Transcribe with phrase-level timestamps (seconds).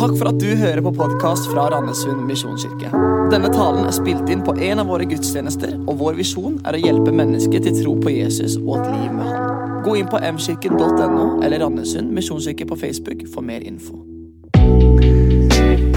[0.00, 2.88] Takk for at du hører på podkast fra Randesund misjonskirke.
[3.28, 6.80] Denne talen er spilt inn på en av våre gudstjenester, og vår visjon er å
[6.80, 9.82] hjelpe mennesker til tro på Jesus og et liv med Han.
[9.84, 14.00] Gå inn på mkirken.no eller Randesund misjonskirke på Facebook for mer info.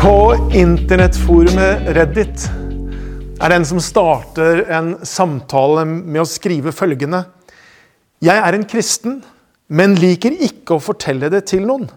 [0.04, 0.18] På
[0.52, 2.50] internettforumet Reddit
[3.40, 7.24] er den som starter en samtale med å skrive følgende
[8.20, 9.22] Jeg er en kristen,
[9.72, 11.88] men liker ikke å fortelle det til noen.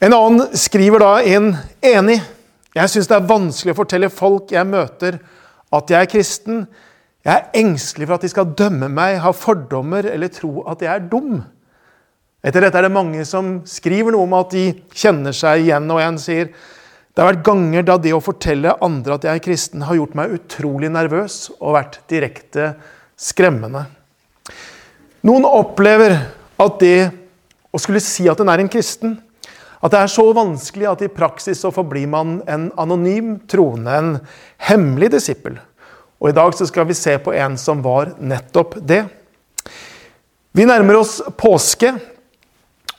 [0.00, 1.50] En annen skriver da inn
[1.84, 2.22] enig.
[2.72, 5.18] Jeg syns det er vanskelig å fortelle folk jeg møter,
[5.76, 6.62] at jeg er kristen.
[7.20, 10.88] Jeg er engstelig for at de skal dømme meg, ha fordommer eller tro at jeg
[10.94, 11.42] er dum.
[12.40, 16.00] Etter dette er det mange som skriver noe om at de kjenner seg igjen, og
[16.00, 19.84] en sier det har vært ganger da det å fortelle andre at jeg er kristen,
[19.84, 22.72] har gjort meg utrolig nervøs og vært direkte
[23.20, 23.84] skremmende.
[25.28, 26.22] Noen opplever
[26.56, 27.10] at det
[27.68, 29.18] å skulle si at en er en kristen,
[29.80, 34.10] at det er så vanskelig at i praksis så forblir man en anonym troende, en
[34.68, 35.56] hemmelig disippel.
[36.20, 39.06] Og i dag så skal vi se på en som var nettopp det.
[40.52, 41.94] Vi nærmer oss påske,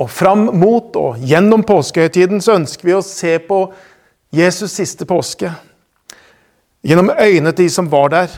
[0.02, 3.60] og fram mot og gjennom påskehøytiden så ønsker vi å se på
[4.34, 5.52] Jesus' siste påske.
[6.82, 8.34] Gjennom øynene til de som var der.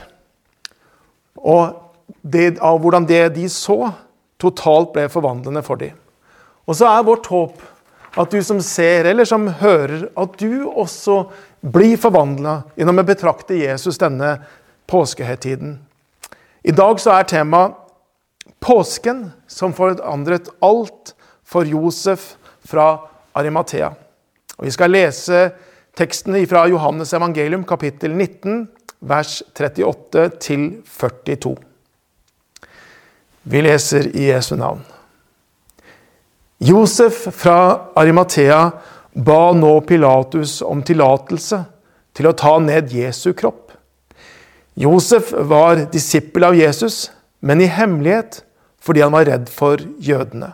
[1.39, 1.77] Og
[2.19, 3.93] det, av hvordan det de så,
[4.41, 5.95] totalt ble forvandlende for dem.
[6.67, 7.61] Og så er vårt håp
[8.15, 11.23] at du som ser eller som hører, at du også
[11.61, 14.35] blir forvandla gjennom å betrakte Jesus denne
[14.89, 15.79] påskehøytiden.
[16.63, 17.79] I dag så er temaet
[18.63, 22.35] påsken som forandret alt for Josef
[22.67, 22.87] fra
[23.35, 23.91] Arimathea.
[24.57, 25.49] Og Vi skal lese
[25.97, 28.67] teksten fra Johannes evangelium kapittel 19,
[28.99, 31.55] vers 38 til 42.
[33.43, 34.92] Vi leser i Jesu navn.
[36.63, 38.71] Josef fra Arimathea
[39.13, 41.57] ba nå Pilatus om tillatelse
[42.15, 43.73] til å ta ned Jesu kropp.
[44.79, 47.09] Josef var disippel av Jesus,
[47.43, 48.45] men i hemmelighet
[48.79, 50.53] fordi han var redd for jødene.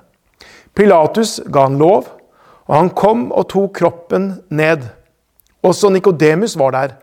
[0.74, 2.10] Pilatus ga han lov,
[2.66, 4.88] og han kom og tok kroppen ned.
[5.62, 6.96] Også Nikodemus var der,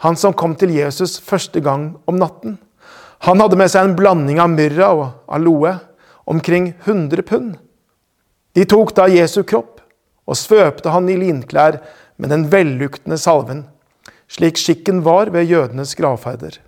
[0.00, 2.56] han som kom til Jesus første gang om natten.
[3.28, 5.76] Han hadde med seg en blanding av myrra og aloe,
[6.24, 7.54] omkring 100 pund.
[8.54, 9.82] De tok da Jesu kropp
[10.24, 11.80] og svøpte han i linklær
[12.16, 13.64] med den velluktende salven,
[14.30, 16.60] slik skikken var ved jødenes gravferder.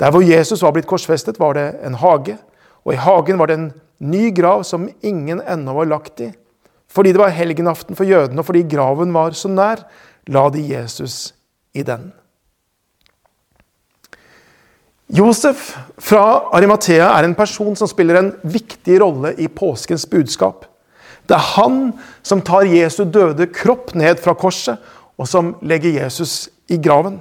[0.00, 2.36] Der hvor Jesus var blitt korsfestet, var det en hage,
[2.84, 6.32] og i hagen var det en ny grav som ingen ennå var lagt i.
[6.92, 9.86] Fordi det var helgenaften for jødene, og fordi graven var så nær,
[10.28, 11.34] la de Jesus
[11.74, 12.10] i den.
[15.08, 20.66] Josef fra Arimathea er en person som spiller en viktig rolle i påskens budskap.
[21.26, 21.78] Det er han
[22.22, 24.78] som tar Jesu døde kropp ned fra korset,
[25.16, 27.20] og som legger Jesus i graven.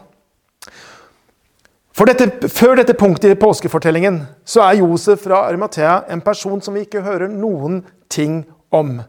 [1.96, 6.84] Dette, før dette punktet i påskefortellingen så er Josef fra Arimathea en person som vi
[6.84, 8.44] ikke hører noen ting
[8.76, 9.00] om.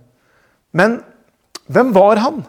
[0.70, 1.00] Men
[1.66, 2.44] hvem var han?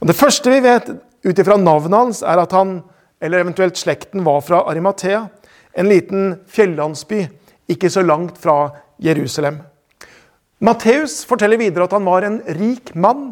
[0.00, 0.90] Og Det første vi vet
[1.24, 2.80] ut ifra navnet hans, er at han,
[3.20, 5.28] eller eventuelt slekten, var fra Arimathea.
[5.78, 7.28] En liten fjellandsby
[7.70, 9.60] ikke så langt fra Jerusalem.
[10.60, 13.30] Matteus forteller videre at han var en rik mann,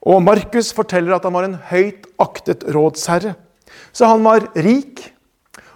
[0.00, 3.34] og Markus forteller at han var en høyt aktet rådsherre.
[3.92, 5.10] Så han var rik,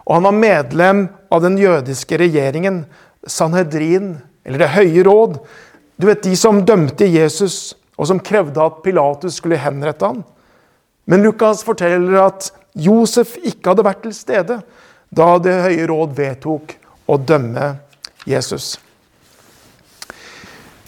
[0.05, 2.85] og han var medlem av den jødiske regjeringen,
[3.27, 5.39] Sanhedrin, eller Det høye råd.
[5.97, 10.25] Du vet, de som dømte Jesus, og som krevde at Pilatus skulle henrette ham.
[11.07, 14.61] Men Lukas forteller at Josef ikke hadde vært til stede
[15.15, 16.75] da Det høye råd vedtok
[17.07, 17.75] å dømme
[18.27, 18.75] Jesus.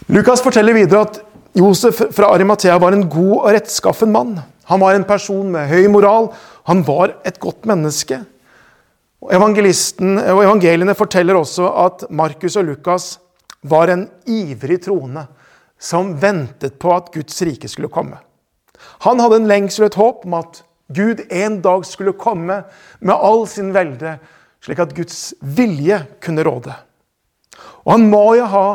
[0.07, 1.17] Lukas forteller videre at
[1.59, 4.37] Josef fra Arimathea var en god og rettskaffen mann.
[4.71, 6.29] Han var en person med høy moral.
[6.71, 8.21] Han var et godt menneske.
[9.35, 13.17] Evangelisten og Evangeliene forteller også at Markus og Lukas
[13.67, 15.27] var en ivrig troende
[15.75, 18.21] som ventet på at Guds rike skulle komme.
[19.03, 20.63] Han hadde en lengsel og et håp om at
[20.95, 22.63] Gud en dag skulle komme
[23.01, 24.21] med all sin velde,
[24.63, 26.77] slik at Guds vilje kunne råde.
[27.83, 28.69] Og han må jo ha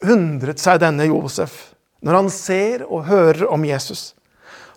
[0.00, 1.70] undret seg denne Josef
[2.00, 4.14] når han ser og hører om Jesus.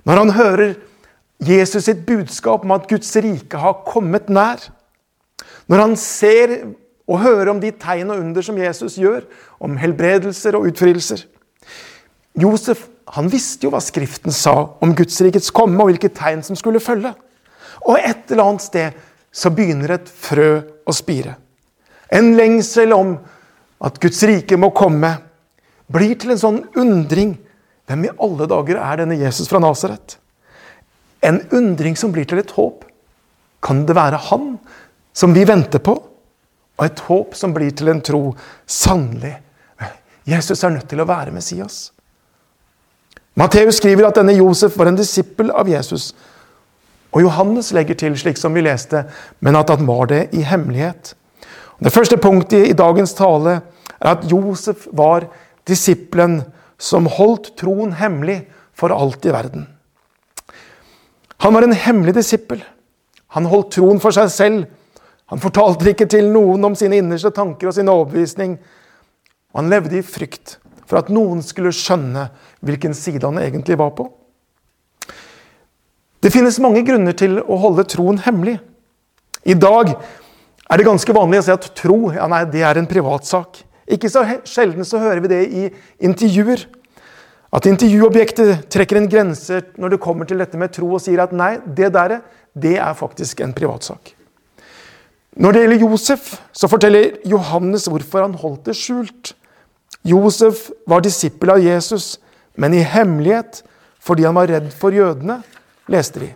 [0.04, 0.74] Når han hører
[1.44, 4.60] Jesus sitt budskap om at Guds rike har kommet nær.
[5.72, 6.58] Når han ser
[7.08, 9.24] og hører om de tegn og under som Jesus gjør,
[9.60, 11.26] om helbredelser og utfrielser.
[12.40, 16.58] Josef han visste jo hva Skriften sa om Guds rikets komme, og hvilke tegn som
[16.58, 17.12] skulle følge.
[17.84, 19.02] Og et eller annet sted
[19.34, 21.36] så begynner et frø å spire.
[22.14, 23.18] En lengsel om
[23.84, 25.12] at Guds rike må komme,
[25.92, 27.38] blir til en sånn undring,
[27.88, 30.18] Hvem i alle dager er denne Jesus fra Nasaret?
[31.24, 32.86] En undring som blir til et håp.
[33.64, 34.54] Kan det være han
[35.16, 35.96] som vi venter på?
[36.80, 38.22] Og et håp som blir til en tro.
[38.66, 39.36] Sannelig.
[40.28, 41.92] Jesus er nødt til å være Messias.
[43.36, 46.14] Matteus skriver at denne Josef var en disippel av Jesus.
[47.14, 49.04] Og Johannes legger til, slik som vi leste,
[49.44, 51.14] men at han var det i hemmelighet.
[51.84, 53.60] Det første punktet i dagens tale
[54.04, 55.30] er at Josef var
[55.68, 56.42] disippelen
[56.82, 58.42] som holdt troen hemmelig
[58.76, 59.68] for alt i verden.
[61.44, 62.62] Han var en hemmelig disippel.
[63.36, 64.66] Han holdt troen for seg selv.
[65.32, 68.58] Han fortalte ikke til noen om sine innerste tanker og sin overbevisning.
[69.56, 72.28] Han levde i frykt for at noen skulle skjønne
[72.66, 74.10] hvilken side han egentlig var på.
[76.24, 78.60] Det finnes mange grunner til å holde troen hemmelig.
[79.44, 82.88] I dag er det ganske vanlig å si at tro ja nei, det er en
[82.88, 83.60] privatsak.
[83.92, 85.68] Ikke så sjelden så hører vi det i
[86.04, 86.66] intervjuer.
[87.54, 91.36] At intervjuobjektet trekker en grense når det kommer til dette med tro, og sier at
[91.36, 92.22] nei, det der
[92.54, 94.14] det er faktisk en privatsak.
[95.34, 99.34] Når det gjelder Josef, så forteller Johannes hvorfor han holdt det skjult.
[100.06, 102.20] Josef var disippel av Jesus,
[102.56, 103.64] men i hemmelighet
[104.04, 105.40] fordi han var redd for jødene,
[105.88, 106.28] leste vi.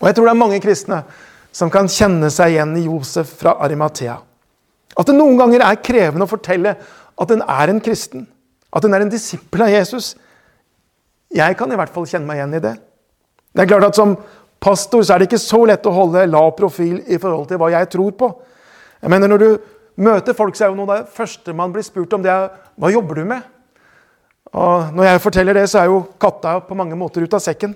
[0.00, 1.02] Og Jeg tror det er mange kristne
[1.54, 4.18] som kan kjenne seg igjen i Josef fra Arimathea.
[4.98, 6.74] At det noen ganger er krevende å fortelle
[7.22, 8.26] at en er en kristen.
[8.72, 10.14] At en er en disippel av Jesus.
[11.32, 12.74] Jeg kan i hvert fall kjenne meg igjen i det.
[13.52, 14.16] Det er klart at Som
[14.62, 17.72] pastor så er det ikke så lett å holde lav profil i forhold til hva
[17.72, 18.30] jeg tror på.
[19.02, 19.50] Jeg mener Når du
[19.96, 22.48] møter folk, så er jo noe av det første man blir spurt om, det er
[22.80, 23.42] hva jobber du med?
[24.52, 27.74] Og Når jeg forteller det, så er jo katta på mange måter ut av sekken.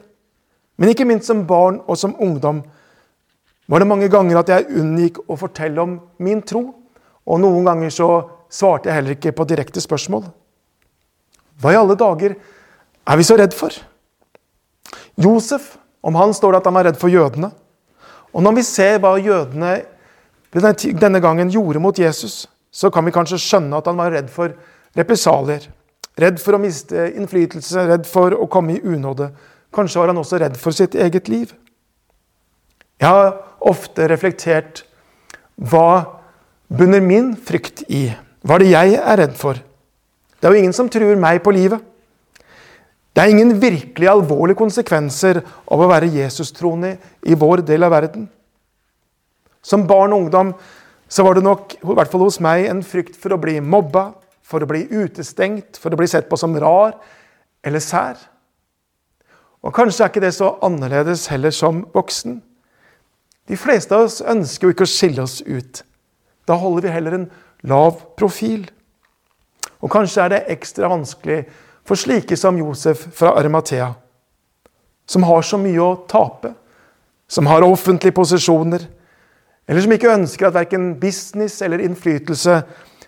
[0.76, 2.62] Men ikke minst som barn og som ungdom
[3.68, 6.68] var det mange ganger at jeg unngikk å fortelle om min tro.
[7.26, 8.08] Og noen ganger så
[8.52, 10.24] svarte jeg heller ikke på direkte spørsmål.
[11.60, 13.74] Hva i alle dager er vi så redd for?
[15.16, 17.50] Josef, om han står det at han var redd for jødene.
[18.36, 19.78] Og når vi ser hva jødene
[20.52, 24.52] denne gangen gjorde mot Jesus, så kan vi kanskje skjønne at han var redd for
[24.96, 25.64] represalier.
[26.16, 29.30] Redd for å miste innflytelse, redd for å komme i unåde.
[29.74, 31.52] Kanskje var han også redd for sitt eget liv.
[33.00, 34.84] Jeg har ofte reflektert
[35.56, 36.15] hva
[36.68, 38.08] bunner min frykt i?
[38.46, 39.58] Hva er det jeg er redd for?
[40.36, 41.80] Det er jo ingen som truer meg på livet.
[43.16, 48.26] Det er ingen virkelig alvorlige konsekvenser av å være Jesus-troende i vår del av verden.
[49.64, 50.52] Som barn og ungdom
[51.08, 54.10] så var det nok, i hvert fall hos meg, en frykt for å bli mobba,
[54.44, 56.98] for å bli utestengt, for å bli sett på som rar
[57.66, 58.18] eller sær.
[59.64, 62.38] Og Kanskje er ikke det så annerledes heller som voksen.
[63.48, 65.82] De fleste av oss ønsker jo ikke å skille oss ut.
[66.46, 67.28] Da holder vi heller en
[67.66, 68.66] lav profil.
[69.82, 71.44] Og kanskje er det ekstra vanskelig
[71.86, 73.92] for slike som Josef fra Arimathea,
[75.06, 76.52] som har så mye å tape,
[77.28, 78.86] som har offentlige posisjoner,
[79.66, 82.60] eller som ikke ønsker at verken business eller innflytelse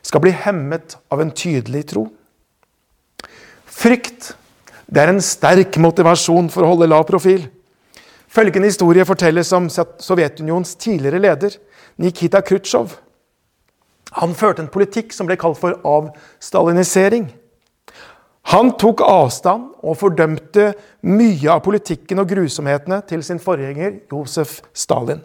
[0.02, 2.06] skal bli hemmet av en tydelig tro.
[3.66, 4.32] Frykt
[4.88, 7.44] det er en sterk motivasjon for å holde lav profil.
[8.28, 11.58] Følgende historie fortelles om Sovjetunions tidligere leder,
[12.00, 12.94] Nikita Khrusjtsjov.
[14.16, 17.28] Han førte en politikk som ble kalt for avstalinisering.
[18.48, 20.70] Han tok avstand og fordømte
[21.04, 25.20] mye av politikken og grusomhetene til sin forgjenger Josef Stalin.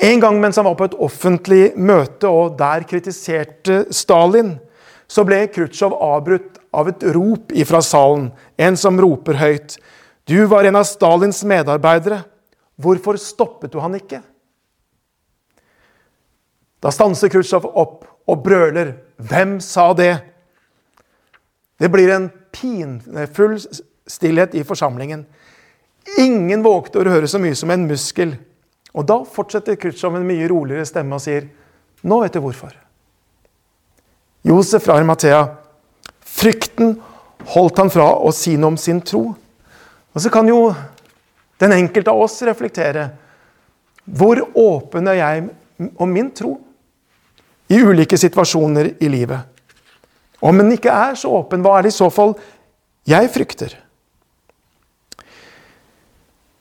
[0.00, 4.54] En gang mens han var på et offentlig møte og der kritiserte Stalin,
[5.10, 8.30] så ble Khrusjtsjov avbrutt av et rop ifra salen.
[8.56, 9.76] En som roper høyt.
[10.24, 12.22] Du var en av Stalins medarbeidere.
[12.80, 14.22] Hvorfor stoppet du han ikke?
[16.80, 18.94] Da stanser Khrusjtsjov opp og brøler.
[19.20, 20.14] Hvem sa det?
[21.80, 23.58] Det blir en pinfull
[24.08, 25.26] stillhet i forsamlingen.
[26.18, 28.34] Ingen vågte å høre så mye som en muskel.
[28.96, 31.48] Og da fortsetter Khrusjtsjov med en mye roligere stemme og sier,
[32.02, 32.76] 'Nå vet du hvorfor'.
[34.42, 35.56] Josef fra Armathea.
[36.24, 37.00] Frykten
[37.44, 39.34] holdt han fra å si noe om sin tro.
[40.14, 40.74] Og så kan jo
[41.60, 43.10] den enkelte av oss reflektere.
[44.04, 45.50] Hvor åpen er jeg
[45.96, 46.58] om min tro
[47.70, 49.46] i ulike situasjoner i livet?
[50.40, 52.34] Om den ikke er så åpen, hva er det i så fall
[53.08, 53.76] jeg frykter?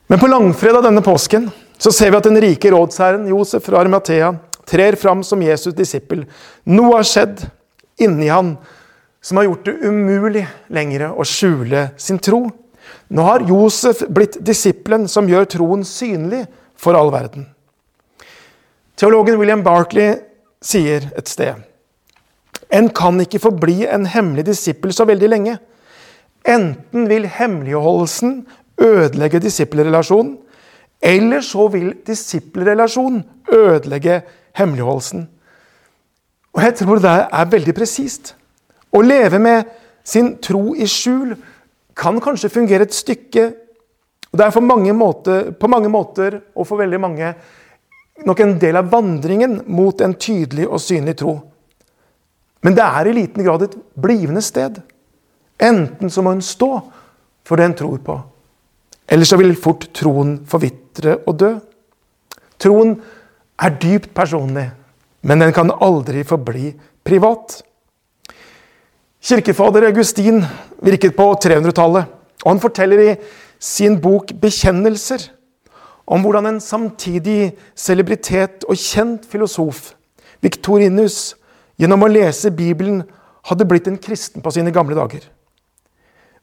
[0.10, 1.48] Men på langfredag denne påsken
[1.80, 4.34] så ser vi at den rike rådsherren Josef fra Arimathea
[4.70, 6.26] trer fram som Jesus' disippel.
[6.70, 7.46] Noe har skjedd
[8.02, 8.56] inni han
[9.22, 12.46] som har gjort det umulig lenger å skjule sin tro.
[13.10, 16.46] Nå har Josef blitt disippelen som gjør troen synlig
[16.80, 17.48] for all verden.
[19.00, 20.18] Teologen William Barkley
[20.62, 21.60] sier et sted
[22.70, 25.56] En kan ikke forbli en hemmelig disippel så veldig lenge.
[26.46, 28.44] Enten vil hemmeligholdelsen
[28.80, 30.36] ødelegge disippelrelasjonen,
[31.02, 34.22] eller så vil disippelrelasjonen ødelegge
[34.60, 35.26] hemmeligholdelsen.
[36.54, 38.36] Og jeg tror det er veldig presist.
[38.94, 39.74] Å leve med
[40.06, 41.34] sin tro i skjul
[41.98, 43.50] kan kanskje fungere et stykke
[44.30, 47.34] og Det er mange måter, på mange måter, og for veldig mange,
[48.28, 51.36] nok en del av vandringen mot en tydelig og synlig tro.
[52.66, 54.82] Men det er i liten grad et blivende sted.
[55.60, 56.72] Enten så må hun stå
[57.48, 58.18] for det hun tror på,
[59.10, 61.54] eller så vil fort troen forvitre og dø.
[62.60, 62.94] Troen
[63.60, 64.68] er dypt personlig,
[65.24, 66.74] men den kan aldri forbli
[67.04, 67.62] privat.
[69.20, 70.44] Kirkefader Augustin
[70.84, 72.08] virket på 300-tallet,
[72.44, 73.16] og han forteller i
[73.60, 75.28] sin bok 'Bekjennelser'
[76.10, 79.94] om hvordan en samtidig celebritet og kjent filosof,
[80.42, 81.36] Victorinus,
[81.80, 83.04] gjennom å lese Bibelen
[83.50, 85.22] hadde blitt en kristen på sine gamle dager.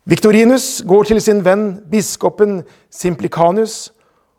[0.07, 2.61] Victorinus går til sin venn biskopen
[2.95, 3.89] Simplicanus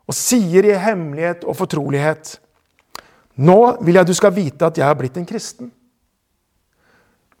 [0.08, 2.38] og sier i hemmelighet og fortrolighet
[3.38, 5.68] Nå vil jeg du skal vite at jeg har blitt en kristen.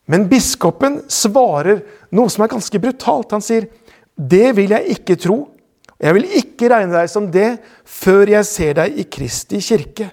[0.06, 1.80] Men biskopen svarer
[2.14, 3.32] noe som er ganske brutalt.
[3.34, 3.66] Han sier,
[4.14, 5.57] 'Det vil jeg ikke tro.'
[5.98, 10.12] Jeg vil ikke regne deg som det før jeg ser deg i Kristi kirke.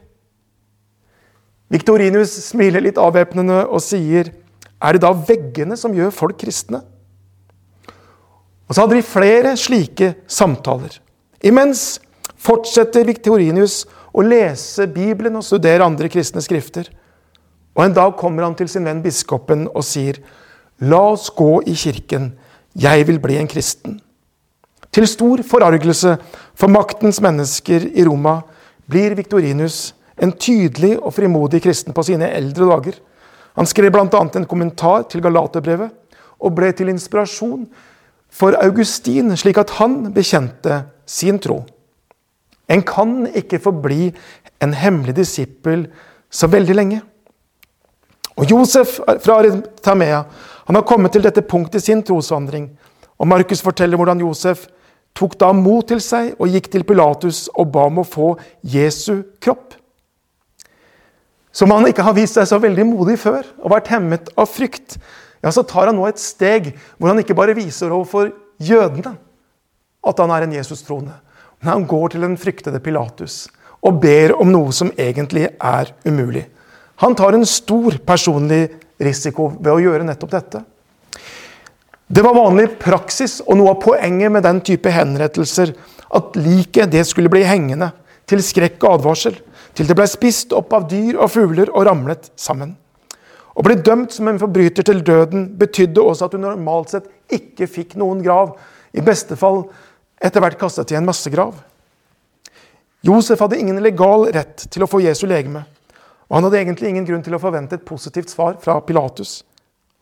[1.70, 4.32] Viktorinus smiler litt avvæpnende og sier,
[4.82, 6.84] 'Er det da veggene som gjør folk kristne?'
[8.68, 11.00] Og Så hadde de flere slike samtaler.
[11.44, 12.00] Imens
[12.38, 16.89] fortsetter Viktorinus å lese Bibelen og studere andre kristne skrifter.
[17.75, 20.15] Og En dag kommer han til sin venn biskopen og sier,
[20.82, 22.34] 'La oss gå i kirken.
[22.75, 24.01] Jeg vil bli en kristen.'
[24.96, 26.14] Til stor forargelse
[26.56, 28.38] for maktens mennesker i Roma
[28.88, 29.90] blir Viktorinus
[30.24, 33.02] en tydelig og frimodig kristen på sine eldre dager.
[33.60, 34.08] Han skrev bl.a.
[34.08, 35.92] en kommentar til Galaterbrevet
[36.40, 37.66] og ble til inspirasjon
[38.32, 41.66] for Augustin, slik at han bekjente sin tro.
[42.72, 44.14] En kan ikke forbli
[44.64, 45.90] en hemmelig disippel
[46.32, 47.02] så veldig lenge.
[48.40, 50.24] Og Josef fra Aritamea
[50.66, 52.70] han har kommet til dette punktet i sin trosvandring.
[53.20, 54.66] Og Markus forteller hvordan Josef
[55.15, 59.24] tok da mot til seg og gikk til Pilatus og ba om å få Jesu
[59.43, 59.77] kropp.
[61.55, 64.98] Som han ikke har vist seg så veldig modig før og vært hemmet av frykt,
[65.39, 69.15] ja, så tar han nå et steg hvor han ikke bare viser overfor jødene
[70.05, 71.15] at han er en Jesus-troende,
[71.62, 73.45] men han går til den fryktede Pilatus
[73.86, 76.43] og ber om noe som egentlig er umulig.
[77.03, 78.63] Han tar en stor personlig
[79.01, 80.62] risiko ved å gjøre nettopp dette.
[82.07, 85.71] Det var vanlig praksis og noe av poenget med den type henrettelser
[86.13, 87.89] at liket det skulle bli hengende
[88.29, 89.39] til skrekk og advarsel,
[89.74, 92.75] til det ble spist opp av dyr og fugler og ramlet sammen.
[93.55, 97.69] Å bli dømt som en forbryter til døden betydde også at du normalt sett ikke
[97.71, 98.53] fikk noen grav,
[98.93, 99.63] i beste fall
[100.21, 101.55] etter hvert kastet i en massegrav.
[103.05, 105.65] Josef hadde ingen legal rett til å få Jesu legeme.
[106.29, 109.43] Og Han hadde egentlig ingen grunn til å forvente et positivt svar fra Pilatus.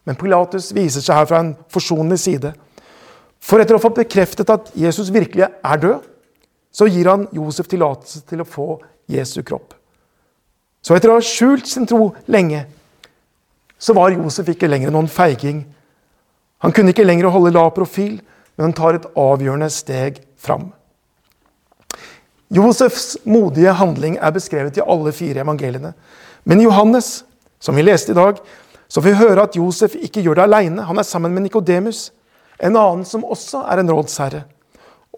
[0.04, 2.52] Men Pilatus viser seg her fra en forsonlig side.
[3.44, 6.10] For etter å få bekreftet at Jesus virkelig er død,
[6.74, 8.68] så gir han Josef tillatelse til å få
[9.12, 9.76] Jesu kropp.
[10.84, 12.66] Så etter å ha skjult sin tro lenge,
[13.80, 15.64] så var Josef ikke lenger noen feiging.
[16.64, 18.18] Han kunne ikke lenger holde lav profil,
[18.56, 20.72] men han tar et avgjørende steg fram.
[22.54, 25.94] Josefs modige handling er beskrevet i alle fire evangeliene.
[26.46, 27.24] Men Johannes,
[27.60, 28.40] som vi leste i dag,
[28.94, 30.84] så får vi høre at Josef ikke gjør det alene.
[30.86, 32.12] Han er sammen med Nikodemus,
[32.62, 34.44] en annen som også er en rådsherre,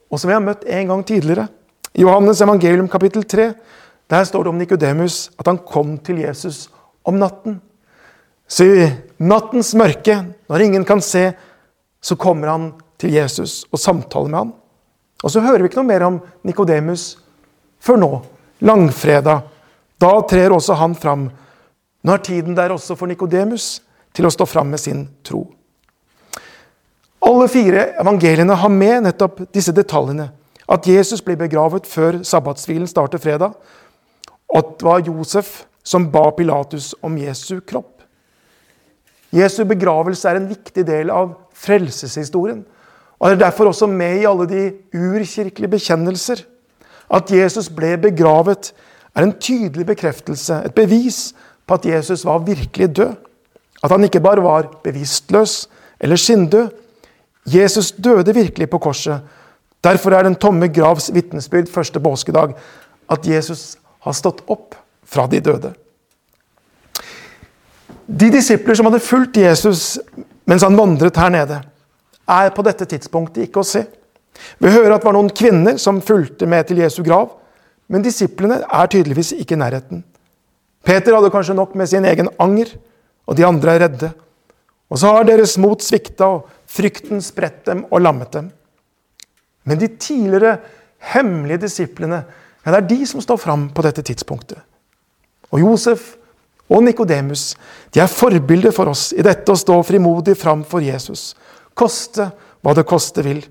[0.08, 1.50] og som vi har møtt en gang tidligere.
[1.92, 3.50] I Johannes evangelium kapittel 3
[4.08, 6.70] der står det om Nikodemus at han kom til Jesus
[7.04, 7.60] om natten.
[8.48, 11.32] Så i nattens mørke, når ingen kan se,
[12.02, 12.68] så kommer han
[13.02, 14.54] til Jesus og samtaler med han.
[15.24, 17.16] Og så hører vi ikke noe mer om Nikodemus
[17.82, 18.12] før nå,
[18.62, 19.42] langfredag.
[20.00, 21.26] Da trer også han fram.
[22.06, 23.80] Nå er tiden der også for Nikodemus
[24.14, 25.48] til å stå fram med sin tro.
[27.26, 30.30] Alle fire evangeliene har med nettopp disse detaljene.
[30.70, 33.56] At Jesus blir begravet før sabbatshvilen starter fredag,
[34.50, 38.04] og at det var Josef som ba Pilatus om Jesu kropp.
[39.34, 42.62] Jesu begravelse er en viktig del av frelseshistorien.
[43.20, 46.44] Og er derfor også med i alle de urkirkelige bekjennelser.
[47.10, 48.74] At Jesus ble begravet,
[49.16, 51.30] er en tydelig bekreftelse, et bevis
[51.68, 53.14] på at Jesus var virkelig død.
[53.84, 55.68] At han ikke bare var bevisstløs
[56.00, 56.70] eller skinndød.
[57.46, 59.22] Jesus døde virkelig på korset.
[59.84, 62.56] Derfor er den tomme gravs vitnesbyrd første påskedag
[63.10, 65.74] at Jesus har stått opp fra de døde.
[68.06, 70.00] De disipler som hadde fulgt Jesus
[70.46, 71.62] mens han vandret her nede,
[72.30, 73.84] er på dette tidspunktet ikke å se.
[74.62, 77.32] Vi hører at det var noen kvinner som fulgte med til Jesu grav,
[77.90, 80.04] men disiplene er tydeligvis ikke i nærheten.
[80.86, 82.76] Peter hadde kanskje nok med sin egen anger,
[83.26, 84.12] og de andre er redde.
[84.92, 88.52] Og så har deres mot svikta, og frykten spredt dem og lammet dem.
[89.66, 90.60] Men de tidligere
[91.14, 92.22] hemmelige disiplene,
[92.66, 94.62] ja, det er de som står fram på dette tidspunktet.
[95.54, 96.16] Og Josef
[96.70, 97.54] og Nikodemus
[97.94, 101.34] de er forbilder for oss i dette å stå frimodig fram for Jesus,
[101.78, 102.30] koste
[102.66, 103.44] hva det koste vil.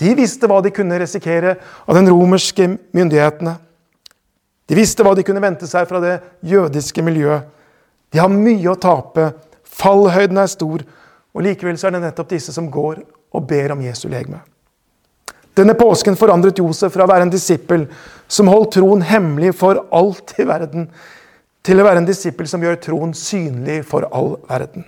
[0.00, 3.58] De visste hva de kunne risikere av den romerske myndighetene.
[4.70, 7.48] De visste hva de kunne vente seg fra det jødiske miljøet.
[8.14, 9.32] De har mye å tape,
[9.66, 10.84] fallhøyden er stor,
[11.34, 13.00] og likevel så er det nettopp disse som går
[13.34, 14.38] og ber om Jesu legeme.
[15.58, 17.88] Denne påsken forandret Josef fra å være en disippel
[18.30, 20.86] som holdt troen hemmelig for alt i verden,
[21.66, 24.86] til å være en disippel som gjør troen synlig for all verden.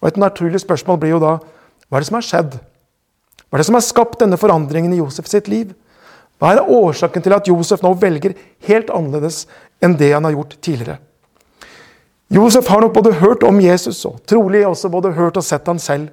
[0.00, 2.58] Og Et naturlig spørsmål blir jo da hva er det som har skjedd?
[3.48, 5.72] Hva er det som har skapt denne forandringen i Josef sitt liv?
[6.40, 8.32] Hva er årsaken til at Josef nå velger
[8.64, 9.44] helt annerledes
[9.84, 10.96] enn det han har gjort tidligere?
[12.32, 15.80] Josef har nok både hørt om Jesus og trolig også både hørt og sett han
[15.82, 16.08] selv.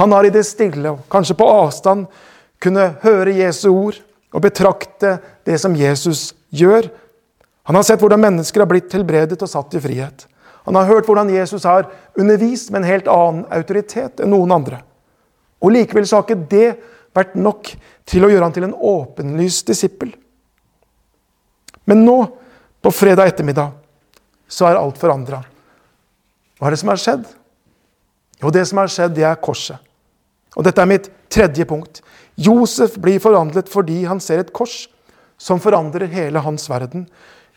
[0.00, 2.06] Han har i det stille, og kanskje på avstand,
[2.58, 4.00] kunne høre Jesu ord
[4.34, 6.88] og betrakte det som Jesus gjør.
[7.68, 10.24] Han har sett hvordan mennesker har blitt helbredet og satt i frihet.
[10.64, 11.86] Han har hørt hvordan Jesus har
[12.18, 14.80] undervist med en helt annen autoritet enn noen andre.
[15.62, 16.70] Og Likevel så har ikke det
[17.14, 17.70] vært nok
[18.08, 20.12] til å gjøre han til en åpenlyst disippel.
[21.88, 22.18] Men nå,
[22.84, 23.72] på fredag ettermiddag,
[24.48, 25.42] så er alt forandra.
[26.58, 27.24] Hva er det som har skjedd?
[28.42, 29.80] Jo, det som har skjedd, det er korset.
[30.54, 32.00] Og dette er mitt tredje punkt.
[32.40, 34.84] Josef blir forandret fordi han ser et kors
[35.40, 37.06] som forandrer hele hans verden.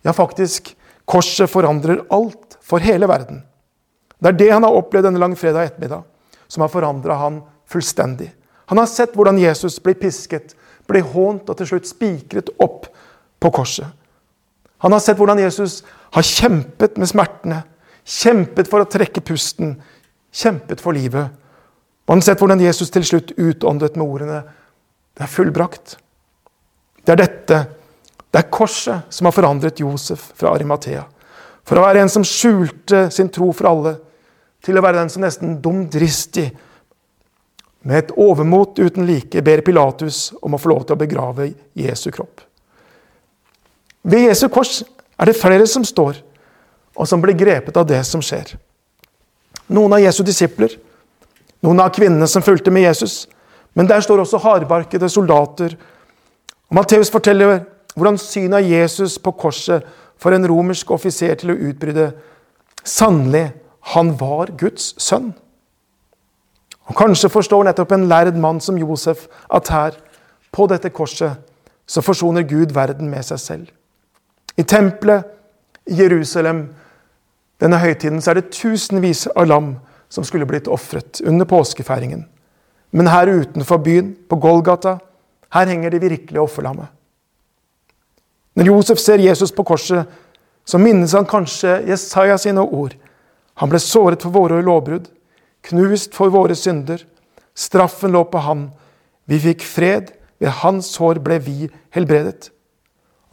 [0.05, 0.73] Ja, faktisk,
[1.05, 3.43] korset forandrer alt for hele verden.
[4.17, 6.03] Det er det han har opplevd denne langfredag ettermiddag,
[6.49, 8.31] som har forandra han fullstendig.
[8.67, 10.55] Han har sett hvordan Jesus blir pisket,
[10.88, 12.88] blir hånt og til slutt spikret opp
[13.39, 13.88] på korset.
[14.84, 15.82] Han har sett hvordan Jesus
[16.13, 17.62] har kjempet med smertene,
[18.08, 19.75] kjempet for å trekke pusten,
[20.32, 21.32] kjempet for livet.
[22.06, 24.43] Og han har sett hvordan Jesus til slutt utåndet med ordene
[25.17, 25.95] Det er fullbrakt.
[27.01, 27.58] Det er dette,
[28.30, 31.08] det er korset, som har forandret Josef fra Arimathea.
[31.65, 33.95] For å være en som skjulte sin tro for alle,
[34.62, 36.51] til å være den som nesten dumdristig
[37.85, 42.09] med et overmot uten like ber Pilatus om å få lov til å begrave Jesu
[42.11, 42.41] kropp.
[44.07, 44.81] Ved Jesu kors
[45.19, 46.21] er det flere som står,
[46.97, 48.55] og som blir grepet av det som skjer.
[49.67, 50.71] Noen av Jesu disipler,
[51.61, 53.25] noen av kvinnene som fulgte med Jesus.
[53.77, 55.75] Men der står også hardbarkede soldater.
[56.69, 57.65] Og Matteus forteller
[57.97, 59.85] hvordan synet av Jesus på korset
[60.21, 62.11] får en romersk offiser til å utbryte
[62.87, 63.49] Sannelig,
[63.93, 65.33] han var Guds sønn.
[66.97, 69.97] Kanskje forstår nettopp en lærd mann som Josef at her,
[70.51, 71.36] på dette korset,
[71.88, 73.67] så forsoner Gud verden med seg selv.
[74.57, 75.27] I tempelet
[75.86, 76.63] i Jerusalem
[77.62, 79.75] denne høytiden så er det tusenvis av lam
[80.10, 82.25] som skulle blitt ofret under påskefeiringen.
[82.91, 84.97] Men her utenfor byen, på Golgata,
[85.53, 86.88] her henger det virkelige offerlammet.
[88.55, 90.05] Når Josef ser Jesus på korset,
[90.65, 92.95] så minnes han kanskje Jesaja sine ord.
[93.62, 95.05] Han ble såret for våre lovbrudd
[95.67, 97.03] knust for våre synder.
[97.58, 98.67] Straffen lå på han.
[99.27, 100.13] Vi fikk fred.
[100.38, 102.51] Ved hans hår ble vi helbredet.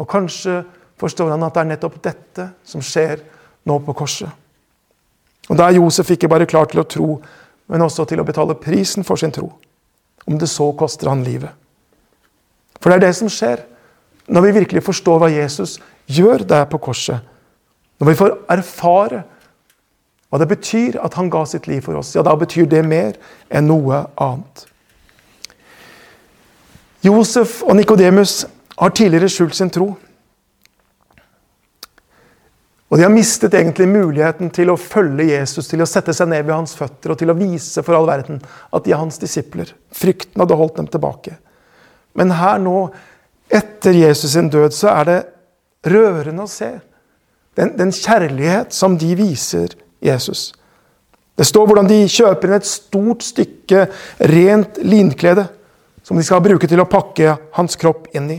[0.00, 0.62] Og kanskje
[1.00, 3.20] forstår han at det er nettopp dette som skjer
[3.68, 4.30] nå på korset.
[5.50, 7.08] Og Da er Josef ikke bare klar til å tro,
[7.68, 9.50] men også til å betale prisen for sin tro.
[10.24, 11.52] Om det så koster han livet.
[12.80, 13.64] For det er det som skjer
[14.32, 15.76] når vi virkelig forstår hva Jesus
[16.08, 17.20] gjør der på korset.
[18.00, 19.22] Når vi får erfare
[20.34, 23.12] hva det betyr at han ga sitt liv for oss, ja, da betyr det mer
[23.54, 24.64] enn noe annet.
[27.06, 28.40] Josef og Nikodemus
[28.74, 29.92] har tidligere skjult sin tro.
[32.90, 36.42] Og de har mistet egentlig muligheten til å følge Jesus, til å sette seg ned
[36.48, 38.42] ved hans føtter og til å vise for all verden
[38.74, 39.70] at de er hans disipler.
[39.94, 41.36] Frykten hadde holdt dem tilbake.
[42.18, 42.88] Men her nå,
[43.54, 45.16] etter Jesus sin død, så er det
[45.94, 46.72] rørende å se
[47.54, 50.52] den, den kjærlighet som de viser Jesus.
[51.34, 53.86] Det står hvordan de kjøper inn et stort stykke
[54.30, 55.48] rent linklede
[56.04, 58.38] som de skal bruke til å pakke hans kropp inn i.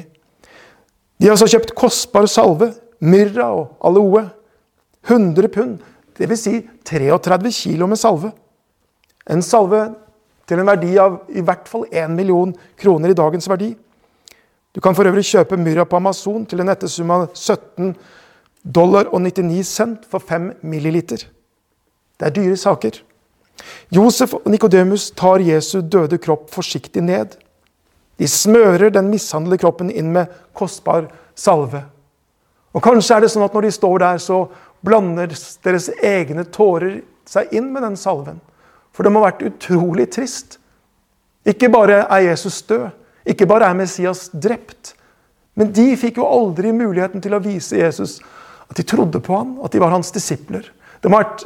[1.17, 2.71] De har også kjøpt kostbar salve,
[3.03, 4.27] myrra og aloe.
[5.05, 5.77] 100 pund,
[6.17, 6.41] dvs.
[6.41, 8.31] Si 33 kilo med salve.
[9.29, 9.83] En salve
[10.49, 13.71] til en verdi av i hvert fall 1 million kroner i dagens verdi.
[14.75, 17.93] Du kan for øvrig kjøpe myrra på Amazon til en ettersum av 17
[18.65, 21.25] dollar og 99 cent for 5 milliliter.
[22.19, 23.01] Det er dyre saker.
[23.93, 27.35] Josef og Nikodemus tar Jesu døde kropp forsiktig ned.
[28.19, 31.83] De smører den mishandlede kroppen inn med kostbar salve.
[32.75, 34.45] Og Kanskje er det sånn at når de står der, så
[34.85, 35.31] blander
[35.65, 38.39] deres egne tårer seg inn med den salven.
[38.95, 40.59] For det må ha vært utrolig trist.
[41.47, 42.89] Ikke bare er Jesus død,
[43.27, 44.93] ikke bare er Messias drept,
[45.55, 48.17] men de fikk jo aldri muligheten til å vise Jesus
[48.65, 50.67] at de trodde på ham, at de var hans disipler.
[51.01, 51.45] Det må ha vært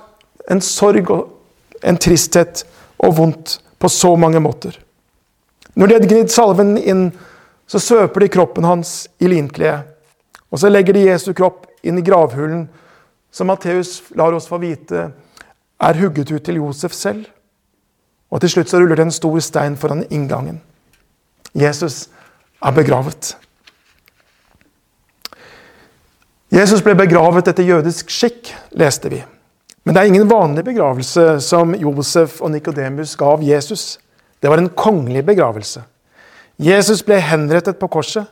[0.50, 2.66] en sorg og en tristhet
[3.00, 4.76] og vondt på så mange måter.
[5.76, 7.10] Når de hadde gnidd salven inn,
[7.70, 9.86] så svøper de kroppen hans i linkledet.
[10.50, 12.66] Og så legger de Jesu kropp inn i gravhulen,
[13.32, 15.12] som Matteus lar oss få vite
[15.80, 17.28] er hugget ut til Josef selv.
[18.34, 20.60] Og til slutt så ruller det en stor stein foran inngangen.
[21.54, 22.08] Jesus
[22.62, 23.36] er begravet.
[26.50, 29.22] Jesus ble begravet etter jødisk skikk, leste vi.
[29.90, 33.96] Men det er ingen vanlig begravelse som Josef og Nikodemus gav Jesus.
[34.38, 35.82] Det var en kongelig begravelse.
[36.62, 38.28] Jesus ble henrettet på korset.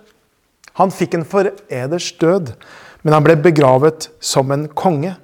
[0.77, 2.53] Han fikk en foreders død,
[3.01, 5.15] men han ble begravet som en konge.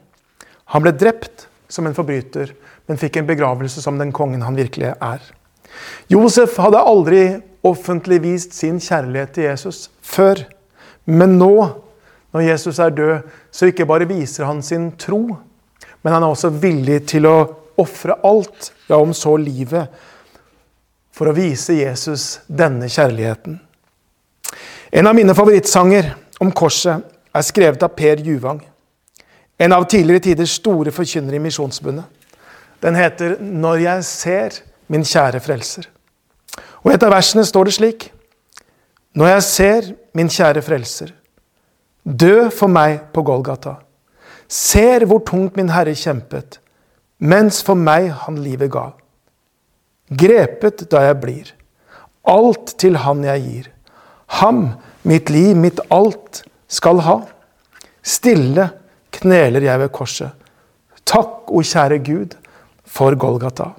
[0.73, 2.57] Han ble drept som en forbryter,
[2.89, 5.21] men fikk en begravelse som den kongen han virkelig er.
[6.09, 7.23] Josef hadde aldri
[7.61, 10.47] offentlig vist sin kjærlighet til Jesus før,
[11.05, 11.53] men nå
[12.33, 15.27] når Jesus er død, så ikke bare viser han sin tro,
[16.03, 17.37] men han er også villig til å
[17.79, 19.87] ofre alt, ja, om så livet,
[21.13, 23.57] for å vise Jesus denne kjærligheten.
[24.93, 26.11] En av mine favorittsanger
[26.43, 27.01] om korset
[27.33, 28.59] er skrevet av Per Juvang.
[29.57, 32.05] En av tidligere tiders store forkynnere i Misjonsbundet.
[32.81, 34.49] Den heter 'Når jeg ser
[34.87, 35.87] min kjære frelser'.
[36.83, 38.11] Og Et av versene står det slik.:
[39.15, 39.81] Når jeg ser
[40.13, 41.11] min kjære frelser,
[42.05, 43.77] Dø for meg på Golgata.
[44.53, 46.59] Ser hvor tungt min Herre kjempet,
[47.17, 48.91] mens for meg han livet ga.
[50.13, 51.47] Grepet da jeg blir,
[52.29, 53.69] alt til han jeg gir.
[54.39, 54.65] Ham,
[55.09, 57.17] mitt liv, mitt alt, skal ha.
[58.03, 58.67] Stille
[59.13, 60.33] kneler jeg ved korset.
[61.03, 62.37] Takk, o kjære Gud,
[62.85, 63.71] for Golgata.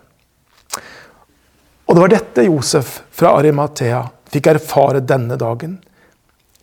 [1.85, 4.03] Og det var dette Josef fra Arimathea
[4.35, 5.79] fikk erfare denne dagen.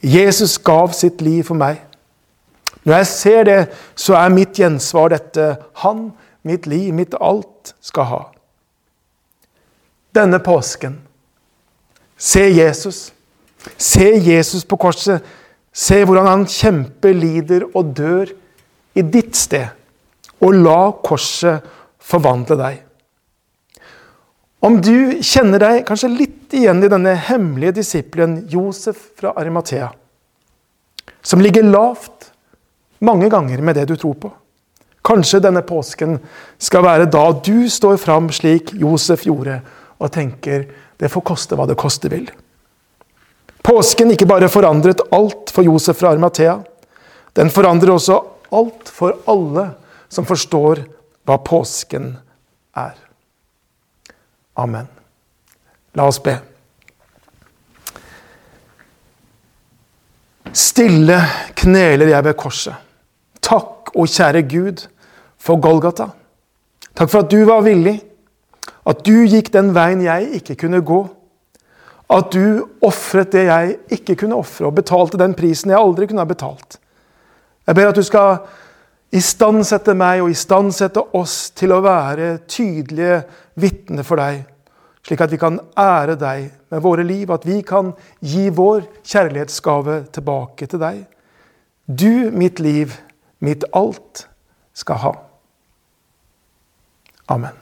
[0.01, 1.79] Jesus gav sitt liv for meg.
[2.83, 3.59] Når jeg ser det,
[3.95, 5.53] så er mitt gjensvar dette.
[5.83, 6.09] Han,
[6.47, 8.21] mitt liv, mitt alt, skal ha.
[10.15, 10.97] Denne påsken,
[12.17, 13.11] se Jesus.
[13.77, 15.21] Se Jesus på korset.
[15.71, 18.33] Se hvordan han kjemper, lider og dør
[18.97, 19.69] i ditt sted.
[20.41, 21.61] Og la korset
[22.01, 22.81] forvandle deg.
[24.61, 29.87] Om du kjenner deg kanskje litt igjen i denne hemmelige disippelen Josef fra Arimathea,
[31.25, 32.30] som ligger lavt
[33.01, 34.31] mange ganger med det du tror på.
[35.01, 36.19] Kanskje denne påsken
[36.61, 39.59] skal være da du står fram slik Josef gjorde,
[39.97, 40.67] og tenker
[41.01, 42.27] det får koste hva det koste vil.
[43.65, 46.59] Påsken ikke bare forandret alt for Josef fra Arimathea.
[47.37, 48.17] Den forandrer også
[48.53, 49.67] alt for alle
[50.09, 50.83] som forstår
[51.25, 52.13] hva påsken
[52.77, 52.95] er.
[54.57, 54.87] Amen.
[55.97, 56.37] La oss be.
[60.51, 61.17] Stille
[61.55, 62.90] kneler jeg ved korset.
[63.41, 64.85] Takk, å kjære Gud,
[65.41, 66.11] for Golgata.
[66.93, 67.97] Takk for at du var villig,
[68.87, 71.01] at du gikk den veien jeg ikke kunne gå.
[72.11, 76.25] At du ofret det jeg ikke kunne ofre, og betalte den prisen jeg aldri kunne
[76.25, 76.77] ha betalt.
[77.67, 78.41] Jeg ber at du skal
[79.15, 83.21] istandsette meg og istandsette oss til å være tydelige
[83.59, 84.41] vitner for deg
[85.05, 90.03] slik at vi kan ære deg med våre liv, at vi kan gi vår kjærlighetsgave
[90.13, 90.99] tilbake til deg.
[91.85, 92.93] Du, mitt liv,
[93.41, 94.29] mitt alt,
[94.73, 95.11] skal ha.
[97.27, 97.60] Amen.